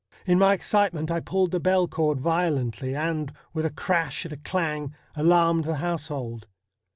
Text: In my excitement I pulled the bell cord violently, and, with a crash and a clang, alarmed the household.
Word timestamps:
In 0.25 0.39
my 0.39 0.53
excitement 0.55 1.11
I 1.11 1.19
pulled 1.19 1.51
the 1.51 1.59
bell 1.59 1.87
cord 1.87 2.19
violently, 2.19 2.95
and, 2.95 3.31
with 3.53 3.67
a 3.67 3.69
crash 3.69 4.25
and 4.25 4.33
a 4.33 4.37
clang, 4.37 4.95
alarmed 5.15 5.65
the 5.65 5.75
household. 5.75 6.47